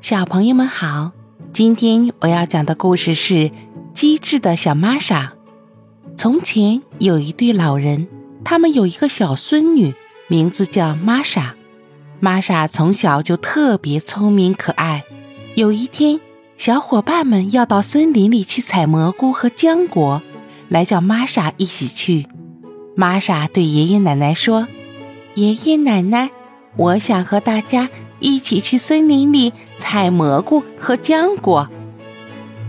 [0.00, 1.12] 小朋友们好，
[1.52, 3.34] 今天我要讲的故事是
[3.92, 5.34] 《机智的小玛莎》。
[6.16, 8.08] 从前有一对老人，
[8.42, 9.94] 他们有一个小孙女，
[10.26, 11.54] 名字叫玛莎。
[12.18, 15.04] 玛莎从小就特别聪明可爱。
[15.54, 16.18] 有一天，
[16.56, 20.22] 小伙伴们要到森林里去采蘑菇和浆果，
[20.68, 22.26] 来叫玛莎一起去。
[22.96, 24.66] 玛莎对爷爷奶奶说
[25.36, 26.30] ：“爷爷奶奶，
[26.78, 27.90] 我想和大家。”
[28.22, 29.50] 一起去森林里
[29.92, 31.68] 采蘑菇和浆果。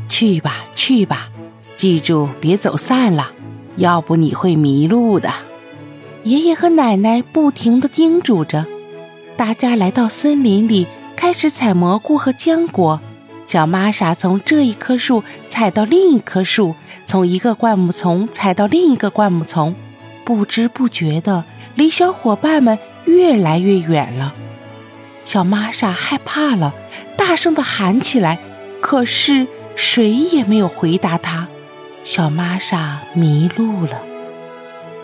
[0.10, 1.30] 去吧，去吧，
[1.78, 3.32] 记住别走散了，
[3.76, 5.32] 要不你会迷路的。
[6.24, 8.66] 爷爷和奶奶不停地叮嘱着。
[9.38, 13.00] 大家来到森林里，开始采蘑菇和浆果。
[13.46, 16.74] 小玛莎从这一棵树采到另一棵树，
[17.06, 19.76] 从一个灌木丛采到另一个灌木丛，
[20.26, 21.44] 不知不觉的
[21.76, 24.34] 离小伙伴们越来越远了。
[25.24, 26.74] 小玛莎害怕了，
[27.24, 28.40] 大声的喊起来，
[28.82, 31.48] 可是谁也没有回答他。
[32.04, 34.02] 小玛莎迷路了。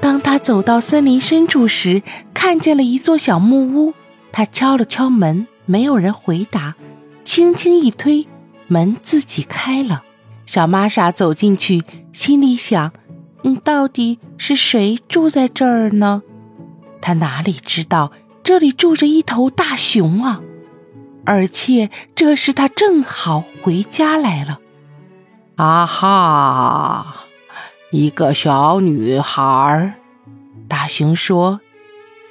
[0.01, 2.01] 当她走到森林深处时，
[2.33, 3.93] 看见了一座小木屋。
[4.31, 6.73] 他敲了敲门，没有人回答。
[7.23, 8.27] 轻轻一推，
[8.65, 10.03] 门自己开了。
[10.47, 12.91] 小玛莎走进去，心里想
[13.45, 16.23] ：“嗯，到底是谁住在这儿呢？”
[16.99, 18.11] 他哪里知道。
[18.43, 20.41] 这里住着一头大熊啊，
[21.27, 24.61] 而且这时他正好回家来了。
[25.57, 27.25] 啊哈，
[27.91, 29.95] 一个小女孩。
[30.69, 31.59] 大熊说：“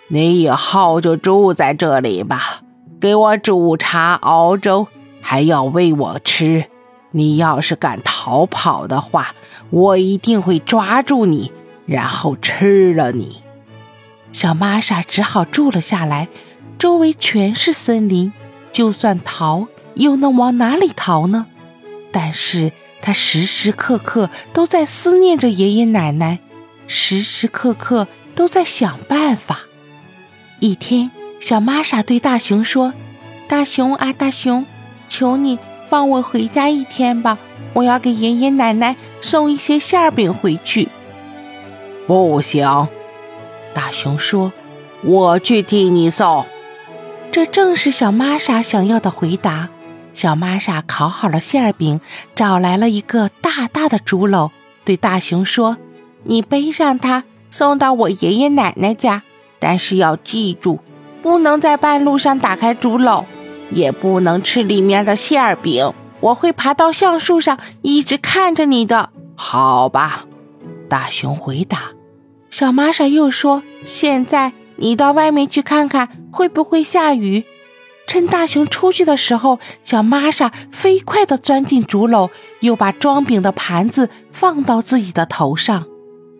[0.08, 2.62] 你以后就住在这里吧，
[2.98, 4.86] 给我煮茶熬粥，
[5.20, 6.64] 还要喂我吃。
[7.10, 9.34] 你要是敢逃跑的话，
[9.68, 11.52] 我一定会抓住你，
[11.84, 13.42] 然后吃了你。”
[14.32, 16.28] 小玛莎只好住了下来，
[16.78, 18.32] 周围全是森林，
[18.76, 21.46] 就算逃，又能往哪里逃呢？
[22.12, 26.40] 但是他时时刻刻都在思念着爷爷奶奶，
[26.86, 29.60] 时时刻刻都在想办法。
[30.60, 32.92] 一天，小玛莎对大熊说
[33.48, 34.66] ：“大熊啊，大熊，
[35.08, 35.58] 求你
[35.88, 37.38] 放我回家一天吧，
[37.72, 40.90] 我要给爷爷奶奶送一些馅饼回去。”
[42.06, 42.88] 不行。
[43.72, 44.52] 大熊说
[45.02, 46.44] ：“我去替你送。”
[47.36, 49.68] 这正是小玛莎想要的回答。
[50.14, 52.00] 小玛莎烤好了馅饼，
[52.34, 54.52] 找来了一个大大的竹篓，
[54.86, 55.76] 对大熊说
[56.24, 59.22] ：“你背上它，送到我爷爷奶奶家。
[59.58, 60.80] 但是要记住，
[61.20, 63.26] 不能在半路上打开竹篓，
[63.70, 65.92] 也不能吃里面的馅饼。
[66.20, 70.24] 我会爬到橡树上，一直看着你的。”好吧，
[70.88, 71.90] 大熊回答。
[72.48, 77.44] 小玛莎又说：“现在你到外面去看看，会不会下雨？”
[78.08, 85.86] 趁大熊出去的时候，小玛莎飞快地钻进竹篓，又把装饼的盘子放到自己的头上。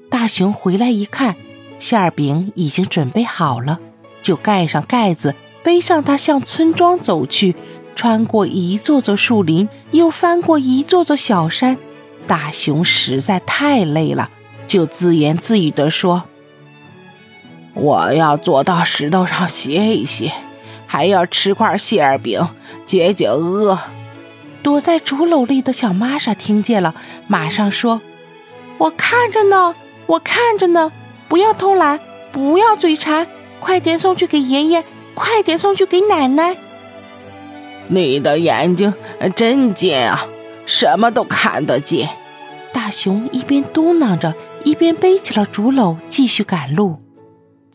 [0.09, 1.35] 大熊回来一看，
[1.81, 3.81] 馅饼已经准备好了，
[4.23, 7.57] 就盖上盖子，背上它向村庄走去。
[7.97, 11.79] 穿过一座座树林，又翻过一座座小山，
[12.27, 14.31] 大熊实在太累了。
[14.69, 16.25] 就自言自语地说
[17.77, 20.33] ：“我要坐到石头上歇一歇，
[20.87, 22.49] 还要吃块馅饼
[22.85, 23.79] 解解饿。”
[24.65, 26.95] 躲在竹篓里的小玛莎听见了，
[27.29, 28.01] 马上说
[28.79, 29.75] ：“我看着呢，
[30.07, 30.91] 我看着呢，
[31.29, 32.01] 不要偷懒，
[32.33, 33.29] 不要嘴馋，
[33.61, 34.83] 快点送去给爷爷，
[35.15, 36.57] 快点送去给奶奶。”
[37.89, 38.93] 你的眼睛
[39.37, 40.27] 真尖啊，
[40.67, 42.09] 什么都看得见。
[42.73, 44.35] 大熊一边嘟囔着。
[44.65, 47.06] 一边背起了竹篓，继续赶路。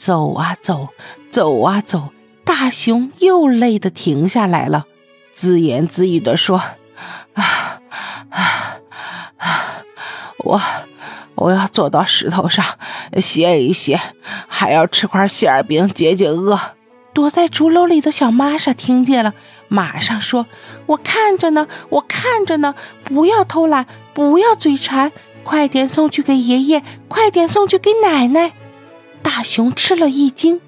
[0.01, 0.87] 走啊走，
[1.29, 2.09] 走啊走，
[2.43, 4.87] 大熊又累得停下来了，
[5.31, 6.57] 自言自语地说
[7.37, 7.79] ：“啊
[8.31, 8.79] 啊
[9.37, 9.83] 啊！
[10.39, 10.59] 我
[11.35, 12.65] 我要坐到石头上
[13.21, 14.01] 歇一歇，
[14.47, 16.59] 还要吃块馅饼解解饿。”
[17.13, 19.35] 躲在竹篓里的小玛莎听见了，
[19.67, 20.47] 马上说
[20.87, 22.73] ：“我看着呢，我看着呢，
[23.03, 25.11] 不要偷懒，不要嘴馋。”
[25.43, 28.53] 快点送去给爷爷，快点送去给奶奶！
[29.23, 30.59] 大熊吃了一惊，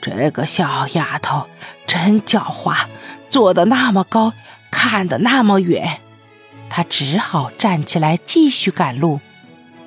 [0.00, 1.46] 这个小丫头
[1.86, 2.86] 真狡猾，
[3.30, 4.32] 坐得那么高，
[4.70, 6.00] 看得那么远。
[6.68, 9.20] 他只好站起来继续赶路。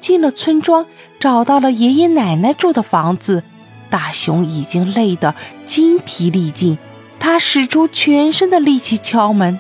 [0.02, 0.86] 进了村庄，
[1.20, 3.44] 找到了爷爷奶奶住的房子。
[3.90, 5.36] 大熊已经累得
[5.66, 6.78] 筋疲力尽，
[7.20, 9.60] 他使出全身的力气敲门。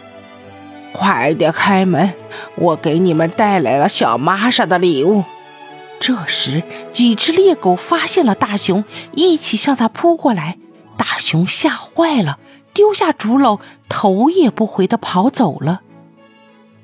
[0.93, 2.13] 快点开门！
[2.55, 5.23] 我给你们带来了小玛莎的礼物。
[5.99, 6.63] 这时，
[6.93, 8.83] 几只猎狗发现了大熊，
[9.15, 10.57] 一起向他扑过来。
[10.97, 12.39] 大熊吓坏了，
[12.73, 15.81] 丢下竹篓，头也不回的跑走了。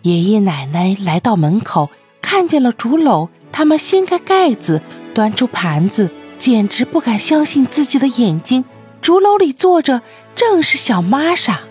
[0.03, 1.89] 爷爷奶奶来到门口，
[2.21, 4.81] 看见了竹篓，他们掀开盖子，
[5.13, 8.65] 端出盘子，简直不敢相信自己的眼睛。
[9.01, 10.01] 竹篓里坐着
[10.35, 11.61] 正是小玛莎。